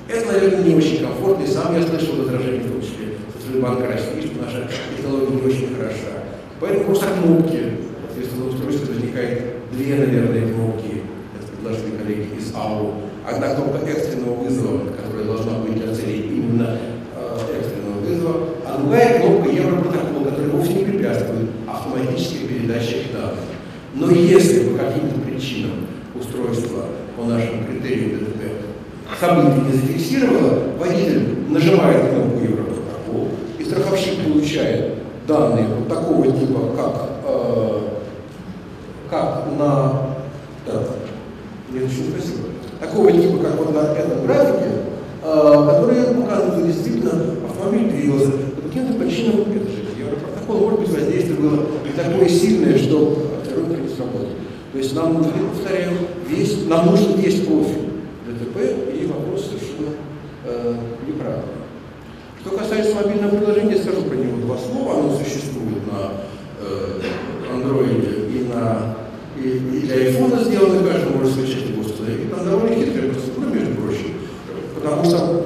Это, 0.09 0.33
наверное, 0.33 0.63
не 0.63 0.75
очень 0.75 1.05
комфортно, 1.05 1.43
и 1.43 1.47
сам 1.47 1.77
я 1.77 1.85
слышал 1.85 2.15
возражения, 2.15 2.65
в 2.65 2.71
том 2.71 2.81
числе 2.81 3.21
со 3.35 3.39
стороны 3.39 3.61
Банка 3.61 3.85
России, 3.87 4.25
что 4.25 4.41
наша 4.41 4.67
технология 4.97 5.35
не 5.35 5.41
очень 5.45 5.75
хороша. 5.75 6.30
Поэтому 6.61 6.85
просто 6.85 7.07
кнопки, 7.07 7.59
соответственно, 8.05 8.49
устройстве 8.49 8.93
возникает 8.93 9.41
две, 9.71 9.95
наверное, 9.95 10.53
кнопки, 10.53 11.01
это 11.33 11.47
предложили 11.57 11.97
коллеги 11.97 12.27
из 12.37 12.53
АУ. 12.55 12.93
Одна 13.27 13.55
кнопка 13.55 13.89
экстренного 13.89 14.35
вызова, 14.43 14.81
которая 14.95 15.25
должна 15.25 15.53
быть 15.57 15.83
для 15.83 15.95
целей 15.95 16.21
именно 16.29 16.77
э, 17.17 17.37
экстренного 17.59 17.99
вызова, 18.05 18.49
а 18.63 18.77
другая 18.77 19.19
кнопка 19.19 19.49
Европротокола, 19.49 20.29
которая 20.29 20.51
вовсе 20.51 20.73
не 20.73 20.83
препятствует 20.85 21.49
автоматической 21.67 22.47
передаче 22.47 23.05
данных. 23.11 23.39
Но 23.95 24.11
если 24.11 24.69
по 24.69 24.77
каким-то 24.77 25.19
причинам 25.19 25.87
устройство 26.13 26.85
по 27.17 27.23
нашим 27.25 27.65
критериям 27.65 28.19
ДТП 28.19 28.61
событий 29.19 29.61
не 29.65 29.73
зафиксировало, 29.73 30.77
водитель 30.77 31.39
нажимает 31.49 32.11
кнопку 32.11 32.39
Европротокол, 32.39 33.29
и 33.57 33.63
страховщик 33.63 34.19
получает 34.27 35.01
данные 35.31 35.67
вот 35.67 35.87
такого 35.87 36.25
типа, 36.25 36.59
как, 36.75 37.09
э, 37.25 37.79
как 39.09 39.45
на... 39.57 40.15
Да, 40.65 40.83
я 41.73 41.81
еще 41.81 42.03
спасибо. 42.11 42.49
Такого 42.79 43.11
типа, 43.11 43.43
как 43.43 43.57
вот 43.57 43.73
на 43.73 43.93
этом 43.93 44.25
графике, 44.25 44.71
э, 45.23 45.67
которые 45.69 46.03
показывают, 46.21 46.55
что 46.55 46.67
действительно 46.67 47.11
автомобиль 47.49 47.89
двигался. 47.91 48.31
По 48.55 48.61
каким-то 48.67 48.93
причинам, 48.99 49.41
это 49.41 49.69
же 49.69 49.81
Европротокол, 49.97 50.59
может 50.59 50.79
быть, 50.81 50.89
воздействие 50.89 51.39
было 51.39 51.65
не 51.85 51.91
такое 51.95 52.27
сильное, 52.27 52.77
что 52.77 53.27
второй 53.45 53.81
не 53.81 53.87
сработал. 53.87 54.27
То 54.73 54.77
есть 54.77 54.95
нам 54.95 55.13
нужно, 55.13 55.31
повторяю, 55.53 55.91
весь, 56.27 56.65
нам 56.67 56.87
нужен 56.87 57.15
весь 57.15 57.45
профиль 57.45 57.89
ДТП, 58.27 58.57
и 58.93 59.05
вопрос 59.05 59.45
совершенно 59.45 59.95
э, 60.45 60.75
неправильный. 61.07 61.60
Что 62.43 62.57
касается 62.57 62.95
мобильного 62.95 63.37
приложения, 63.37 63.77
скажу 63.77 64.01
про 64.01 64.15
него 64.15 64.37
два 64.37 64.57
слова. 64.57 64.99
Оно 64.99 65.15
существует 65.15 65.85
на 65.85 66.11
э, 66.59 67.01
Android 67.53 68.31
и, 68.31 68.47
на, 68.47 68.95
и, 69.37 69.77
и 69.77 69.81
для 69.81 70.09
iPhone 70.09 70.43
сделано, 70.43 70.89
каждый 70.89 71.15
может 71.15 71.33
скачать 71.33 71.69
его 71.69 71.81
установить. 71.81 72.31
Там 72.31 72.43
довольно 72.43 72.75
хитрая 72.75 73.11
процедура, 73.11 73.45
между 73.45 73.75
прочим, 73.75 74.13
потому 74.73 75.05
что, 75.05 75.45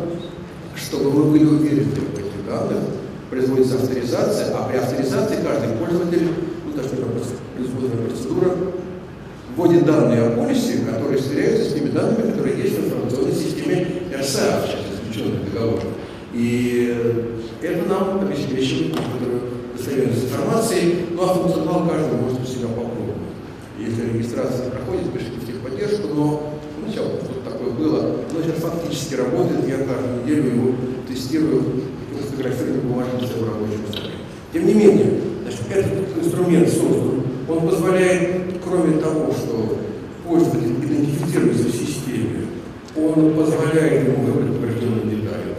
чтобы 0.77 1.11
мы 1.11 1.23
были 1.31 1.43
уверены 1.43 1.91
в 1.91 2.17
этих 2.17 2.47
данных, 2.47 2.79
производится 3.29 3.75
авторизация, 3.75 4.55
а 4.55 4.69
при 4.69 4.77
авторизации 4.77 5.43
каждый 5.43 5.75
пользователь, 5.75 6.29
ну, 6.65 6.81
даже 6.81 6.95
производная 7.55 8.07
процедура, 8.07 8.51
вводит 9.53 9.85
данные 9.85 10.27
о 10.27 10.29
полисе, 10.31 10.77
которые 10.89 11.19
сверяются 11.19 11.71
с 11.71 11.73
теми 11.73 11.89
данными, 11.89 12.31
которые 12.31 12.57
есть 12.57 12.79
в 12.79 12.85
информационной 12.85 13.33
системе 13.33 13.85
РСА, 14.17 14.63
сейчас 14.65 14.79
исключенных 14.95 15.51
договоров. 15.51 15.83
И 16.35 16.74
это 17.61 17.89
нам 17.89 18.21
обеспечивает 18.21 18.95
некоторую 18.95 19.41
достоверность 19.75 20.25
информации, 20.25 20.95
ну 21.11 21.23
а 21.23 21.33
функционал 21.33 21.87
каждый 21.87 22.17
может 22.19 22.41
у 22.41 22.45
себя 22.45 22.67
попробовать. 22.67 23.15
Если 23.79 24.13
регистрация 24.13 24.69
проходит, 24.71 25.11
пишите 25.11 25.39
в 25.41 25.45
техподдержку, 25.45 26.07
но 26.13 26.53
сначала 26.83 27.09
что-то 27.21 27.51
такое 27.51 27.71
было, 27.71 28.15
но 28.31 28.41
сейчас 28.41 28.57
фактически 28.61 29.15
работает, 29.15 29.67
я 29.67 29.77
каждую 29.77 30.23
неделю 30.23 30.55
его 30.55 30.75
тестирую, 31.07 31.63
фотографирую 32.21 32.81
бумажную 32.81 33.27
в 33.27 33.47
рабочем 33.47 33.81
столе. 33.89 34.11
Тем 34.53 34.67
не 34.67 34.73
менее, 34.73 35.21
значит, 35.43 35.61
этот 35.71 36.23
инструмент 36.23 36.69
создан, 36.69 37.23
он 37.47 37.67
позволяет, 37.67 38.59
кроме 38.63 38.99
того, 38.99 39.31
что 39.31 39.77
пользователь 40.25 40.75
идентифицируется 40.83 41.67
в 41.67 41.71
системе, 41.71 42.47
он 42.95 43.33
позволяет 43.33 44.07
ему 44.07 44.25
выбрать 44.25 44.55
определенные 44.55 45.17
детали, 45.17 45.55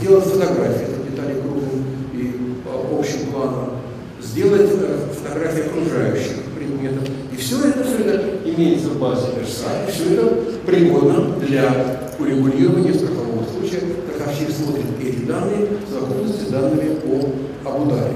сделать 0.00 0.26
фотографии 0.44 0.84
этих 0.84 1.10
деталей 1.10 1.40
крупным 1.40 1.84
и 2.12 2.34
общим 2.98 3.32
планом, 3.32 3.70
сделать 4.20 4.70
фотографии 5.22 5.66
окружающих 5.66 6.36
предметов. 6.56 7.08
И 7.32 7.36
все 7.36 7.68
это, 7.68 7.84
все 7.84 8.04
это 8.04 8.38
имеется 8.44 8.88
в 8.88 8.98
базе 8.98 9.26
РСА, 9.42 9.88
и 9.88 9.90
все 9.90 10.14
это 10.14 10.26
пригодно 10.66 11.36
для 11.40 12.10
урегулирования 12.18 12.94
страхового 12.94 13.44
случая. 13.44 13.80
Страховщик 14.14 14.50
смотрит 14.50 14.84
эти 15.02 15.24
данные 15.24 15.68
в 15.86 15.92
совокупности 15.92 16.44
с 16.44 16.48
данными 16.48 16.96
о, 17.06 17.68
об 17.68 17.86
ударе. 17.86 18.12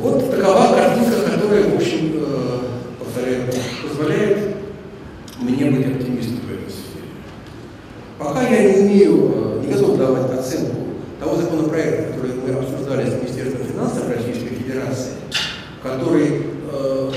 Вот 0.00 0.30
такова 0.30 0.74
картинка, 0.76 1.30
которая, 1.34 1.70
в 1.70 1.76
общем, 1.76 2.12
э, 2.14 2.58
повторяю, 3.00 3.42
позволяет 3.82 4.56
мне 5.40 5.70
быть 5.70 5.86
оптимистом 5.86 6.36
в 6.36 6.52
этой 6.52 6.70
сфере. 6.70 7.08
Пока 8.18 8.42
я 8.42 8.82
не 8.82 8.98
готов 9.04 9.37
давать 9.98 10.38
оценку 10.38 10.76
того 11.20 11.36
законопроекта, 11.36 12.12
который 12.12 12.36
мы 12.36 12.50
обсуждали 12.50 13.10
с 13.10 13.14
Министерством 13.14 13.66
финансов 13.66 14.08
Российской 14.08 14.54
Федерации, 14.54 15.12
который 15.82 16.42
э, 16.72 17.12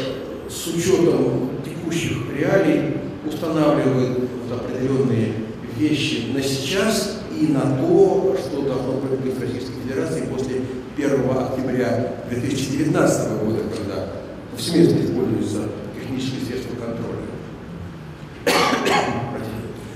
с 0.50 0.67
учетом 0.67 1.51
текущих 1.63 2.17
реалий 2.35 2.97
устанавливает 3.25 4.17
вот 4.19 4.59
определенные 4.59 5.33
вещи 5.77 6.31
на 6.33 6.41
сейчас 6.41 7.19
и 7.39 7.47
на 7.47 7.77
то, 7.77 8.35
что 8.39 8.61
должно 8.61 8.93
быть 8.93 9.33
в 9.33 9.41
Российской 9.41 9.81
Федерации 9.83 10.23
после 10.31 10.61
1 10.97 11.29
октября 11.29 12.15
2019 12.29 13.43
года, 13.43 13.59
когда 13.75 14.07
повсеместно 14.51 15.00
используются 15.00 15.59
технические 15.95 16.45
средства 16.45 16.75
контроля. 16.75 17.21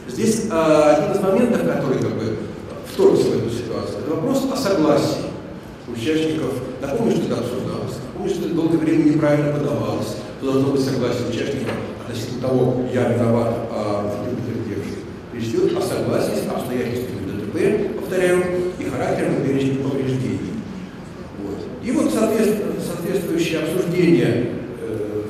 Здесь 0.07 0.47
а, 0.49 0.95
один 0.95 1.11
из 1.11 1.21
моментов, 1.21 1.61
который 1.61 1.99
как 1.99 2.13
бы 2.13 2.37
в 2.97 3.43
эту 3.43 3.49
ситуацию, 3.49 3.99
это 3.99 4.15
вопрос 4.15 4.47
о 4.51 4.55
согласии 4.55 5.25
участников. 5.87 6.53
Напомню, 6.81 7.15
что 7.17 7.25
это 7.25 7.41
обсуждалось. 7.41 7.95
Напомню, 8.13 8.33
что 8.33 8.45
это 8.45 8.55
долгое 8.55 8.77
время 8.77 9.03
неправильно 9.03 9.53
подавалось. 9.53 10.15
Должно 10.41 10.71
быть 10.71 10.81
согласие 10.81 11.27
участников 11.29 11.73
относительно 12.05 12.41
того, 12.41 12.85
я 12.93 13.09
виноват, 13.09 13.53
а 13.71 14.23
ты 14.23 14.35
потерпевший. 14.35 15.03
Речь 15.33 15.47
идет 15.47 15.77
о 15.77 15.81
согласии 15.81 16.35
с 16.35 16.49
обстоятельствами 16.49 17.31
ДТП, 17.31 17.99
повторяю, 17.99 18.43
и 18.79 18.83
характером 18.85 19.43
перечня 19.43 19.83
повреждений. 19.83 20.51
Вот. 21.43 21.57
И 21.83 21.91
вот 21.91 22.13
соответствующее 22.13 23.59
обсуждение, 23.59 24.51
э, 24.81 25.23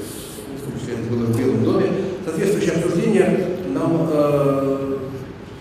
в 0.60 0.64
том 0.64 0.80
числе 0.80 0.94
это 0.96 1.12
было 1.12 1.26
в 1.26 1.38
Белом 1.38 1.64
доме, 1.64 1.88
соответствующее 2.26 2.74
обсуждение 2.74 3.48
нам 3.74 4.08
э, 4.12 4.98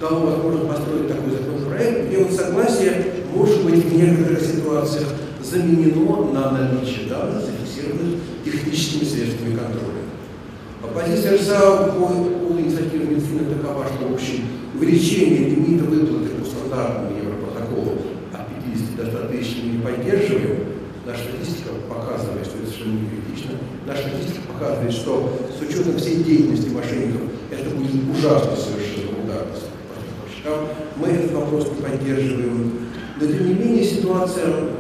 дало 0.01 0.27
возможность 0.27 0.69
построить 0.69 1.09
такой 1.09 1.31
законопроект, 1.31 2.09
где 2.09 2.19
вот 2.19 2.33
согласие 2.33 3.05
может 3.35 3.65
быть 3.65 3.85
в 3.85 3.97
некоторых 3.97 4.41
ситуациях 4.41 5.09
заменено 5.75 6.33
на 6.33 6.51
наличие 6.51 7.07
данных, 7.09 7.43
зафиксированных 7.45 8.21
техническими 8.45 9.05
средствами 9.05 9.57
контроля. 9.57 10.05
Позиция 10.95 11.37
РСА 11.39 11.93
по, 11.93 12.07
по 12.07 12.61
инициативе 12.61 13.07
Минфина 13.07 13.51
такова, 13.55 13.87
что, 13.87 14.09
в 14.09 14.15
общем, 14.15 14.45
увеличение 14.75 15.51
лимита 15.51 15.85
выплаты 15.85 16.29
по 16.37 16.45
стандартному 16.45 17.17
Европротоколу 17.17 17.99
от 18.33 18.47
50 18.65 18.97
до 18.97 19.07
100 19.07 19.29
тысяч 19.29 19.57
мы 19.65 19.73
не 19.73 19.79
поддерживаем. 19.79 20.59
Наша 21.07 21.21
статистика 21.25 21.71
показывает, 21.89 22.47
что 22.47 22.59
это 22.59 22.71
совершенно 22.71 23.01
не 23.01 23.09
критично. 23.09 23.53
Наша 23.87 24.09
статистика 24.09 24.41
показывает, 24.53 24.93
что 24.93 25.33
с 25.59 25.63
учетом 25.63 25.97
всей 25.99 26.23
деятельности 26.23 26.69
мошенников 26.69 27.23
это 27.51 27.71
будет 27.71 28.03
ужасно 28.11 28.53
совершенно 28.55 29.25
удар 29.25 29.47
Мы 30.97 31.09
этот 31.09 31.33
вопрос 31.33 31.69
не 31.75 31.83
поддерживаем. 31.83 32.73
Но 33.21 33.27
тем 33.27 33.49
не 33.49 33.55
менее 33.55 33.85
ситуация 33.85 34.74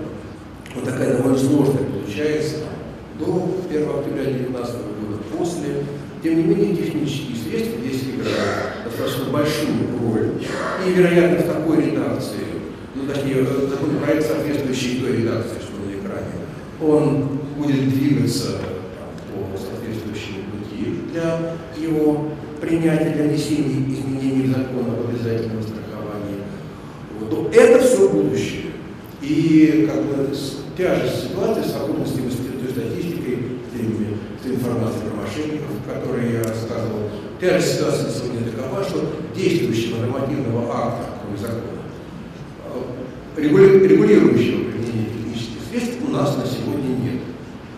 вот 0.75 0.85
такая 0.85 1.16
довольно 1.16 1.38
сложная 1.38 1.85
получается 1.85 2.57
до 3.19 3.57
1 3.69 3.88
октября 3.88 4.25
2019 4.25 4.75
года, 4.75 5.22
после. 5.37 5.85
Тем 6.22 6.37
не 6.38 6.42
менее, 6.42 6.75
технические 6.75 7.37
средства 7.37 7.81
здесь 7.81 8.03
играют 8.14 8.85
достаточно 8.85 9.31
большую 9.31 9.68
роль. 10.01 10.42
И, 10.87 10.90
вероятно, 10.90 11.38
в 11.38 11.53
такой 11.53 11.90
редакции, 11.90 12.46
ну, 12.94 13.07
точнее, 13.07 13.44
законопроект, 13.44 14.27
соответствующий 14.27 15.01
той 15.01 15.18
редакции, 15.18 15.59
что 15.61 15.77
на 15.85 15.92
экране, 15.92 16.33
он 16.81 17.40
будет 17.59 17.90
двигаться 17.90 18.53
по 19.29 19.59
соответствующему 19.59 20.44
пути 20.53 21.12
для 21.12 21.57
его 21.77 22.31
принятия, 22.59 23.11
для 23.11 23.25
внесения 23.25 23.85
изменений 23.92 24.44
в 24.44 24.49
закон 24.49 24.87
об 24.87 25.11
обязательном 25.11 25.62
страховании. 25.62 26.40
Вот. 27.20 27.55
Это 27.55 27.85
все 27.85 28.09
будущее. 28.09 28.62
И 29.20 29.88
как 29.90 30.03
бы 30.05 30.35
тяжесть 30.77 31.29
ситуации 31.29 31.63
совокупности 31.63 32.19
с 32.19 32.37
той 32.37 32.71
статистикой, 32.71 33.39
той 34.43 34.55
информацией 34.55 35.03
про 35.09 35.23
мошенников, 35.23 35.71
которые 35.87 36.33
я 36.35 36.39
рассказывал, 36.43 37.11
тяжесть 37.41 37.75
ситуации 37.75 38.11
сегодня 38.11 38.51
такова, 38.51 38.85
что 38.85 39.11
действующего 39.35 40.01
нормативного 40.01 40.75
акта, 40.75 41.05
кроме 41.23 41.39
закона, 41.39 41.63
э, 43.37 43.41
регулирующего 43.41 44.71
применение 44.71 45.07
технических 45.07 45.61
средств 45.71 45.99
у 46.07 46.11
нас 46.11 46.37
на 46.37 46.45
сегодня 46.45 46.89
нет. 46.89 47.21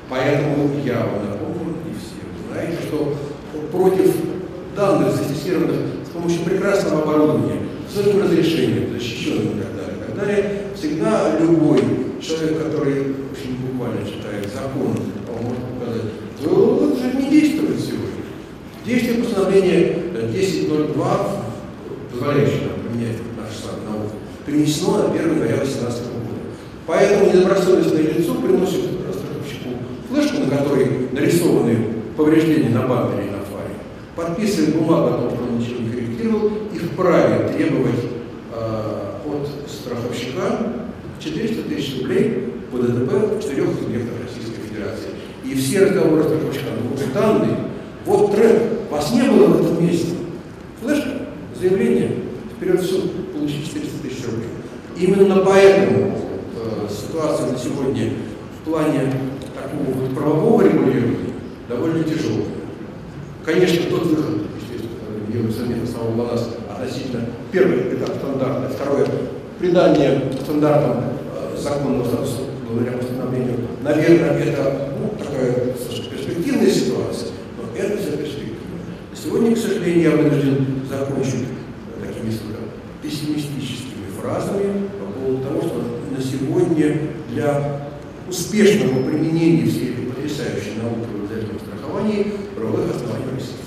Поэтому 0.09 0.71
я 0.85 1.01
вам 1.01 1.29
напомню, 1.29 1.77
и 1.85 1.95
все 1.99 2.17
знаете, 2.51 2.83
что 2.87 3.15
против 3.73 4.15
данных, 4.75 5.15
зафиксированных 5.15 5.77
с 6.07 6.09
помощью 6.11 6.45
прекрасного 6.45 7.03
оборудования, 7.03 7.61
с 7.91 7.97
высоким 7.97 8.23
разрешением, 8.23 8.93
защищенным 8.93 9.59
и 9.59 9.63
так 9.63 9.77
далее, 9.77 9.97
и 9.97 10.07
так 10.07 10.17
далее, 10.17 10.63
всегда 10.75 11.39
любой 11.39 12.06
человек, 12.21 12.63
который 12.63 13.15
очень 13.33 13.57
буквально 13.61 14.07
читает 14.07 14.49
закон, 14.53 14.97
он 15.29 15.43
может 15.43 15.65
показать, 15.79 16.03
ну, 16.43 16.91
это 16.91 16.97
же 17.01 17.17
не 17.17 17.31
действует 17.31 17.81
сегодня. 17.81 18.07
Действие 18.85 19.23
постановления 19.23 19.99
10.02, 20.33 20.97
позволяющее 22.13 22.69
нам 22.69 22.81
применять 22.81 23.17
наш 23.37 23.51
сад 23.57 23.85
наук, 23.89 24.13
перенесено 24.47 24.99
на 24.99 25.13
1 25.13 25.31
января 25.33 25.57
2018 25.57 26.03
года. 26.05 26.17
Поэтому 26.87 27.27
недобросовестное 27.27 28.03
лицо 28.03 28.35
приносит 28.35 28.85
страховщику 29.13 29.71
флешку, 30.09 30.39
на 30.39 30.57
которой 30.57 31.09
нарисованы 31.13 31.77
повреждения 32.17 32.71
на 32.71 32.87
бампере 32.87 33.27
и 33.27 33.31
на 33.31 33.39
фаре, 33.39 33.75
подписывает 34.15 34.77
бумагу 34.77 35.09
о 35.09 35.19
том, 35.19 35.31
что 35.31 35.43
он 35.43 35.59
ничего 35.59 35.81
не 35.81 35.91
корректировал, 35.91 36.51
и 36.73 36.79
вправе 36.79 37.49
требовать 37.49 38.05
э, 38.55 39.13
от 39.27 39.71
страховщика 39.71 40.86
400 41.21 41.63
тысяч 41.69 42.01
рублей 42.01 42.53
по 42.71 42.79
ДТП 42.79 43.13
в 43.37 43.43
четырех 43.43 43.69
субъектах 43.79 44.15
Российской 44.23 44.61
Федерации. 44.69 45.09
И 45.45 45.55
все 45.55 45.87
разговоры 45.87 46.23
с 46.23 46.27
страховщиками, 46.27 46.79
вот 46.91 47.13
данные, 47.13 47.57
вот 48.05 48.35
трек, 48.35 48.63
вас 48.91 49.13
не 49.13 49.23
было 49.23 49.47
в 49.47 49.65
этом 49.65 49.87
месте. 49.87 50.09
Флешка, 50.83 51.11
заявление, 51.59 52.17
вперед 52.57 52.81
в 52.81 52.87
суд, 52.87 53.33
получить 53.33 53.67
400 53.67 54.03
тысяч 54.03 54.25
рублей. 54.27 54.49
Именно 54.99 55.45
поэтому 55.45 56.19
э, 56.57 56.89
ситуация 56.91 57.53
на 57.53 57.59
сегодня 57.59 58.13
в 58.61 58.69
плане 58.69 59.13
такого 59.55 59.95
вот 59.95 60.15
правового 60.15 60.63
регулирования 60.63 61.35
довольно 61.69 62.03
тяжелая. 62.05 62.47
Конечно, 63.45 63.91
тот 63.91 64.07
выход, 64.07 64.43
естественно, 64.59 64.99
который 65.01 65.33
делает 65.33 65.57
совместно 65.57 65.87
самого 65.87 66.23
ЛАНАС 66.23 66.49
относительно 66.69 67.27
первый 67.53 67.95
этап 67.95 68.17
стандарта, 68.17 68.73
второе 68.75 69.07
придание 69.59 70.23
стандартам 70.43 71.05
э, 71.35 71.57
законного 71.59 72.07
статуса 72.07 72.39
благодаря 72.69 72.99
постановлению, 72.99 73.57
наверное, 73.83 74.39
это 74.39 74.91
ну, 75.01 75.13
такая 75.19 75.75
перспективная 76.11 76.71
ситуация, 76.71 77.29
но 77.57 77.79
это 77.79 77.97
все 77.97 78.17
перспектива. 78.17 78.57
Сегодня, 79.15 79.55
к 79.55 79.59
сожалению, 79.59 80.03
я 80.03 80.17
вынужден 80.17 80.67
закончить 80.89 81.47
такими 82.01 82.33
пессимистическими 83.03 84.07
фразами 84.21 84.89
по 85.01 85.19
поводу 85.19 85.43
того, 85.43 85.61
что 85.63 85.83
на 86.15 86.23
сегодня 86.23 86.99
для 87.31 87.89
успешного 88.29 89.09
применения 89.09 89.67
всей 89.67 89.93
этой 89.93 90.07
потрясающей 90.07 90.75
науки 90.83 91.07
в 91.13 91.25
обязательном 91.25 91.61
страховании 91.61 92.33
правовых 92.57 92.95
оснований 92.95 93.25
России 93.35 93.66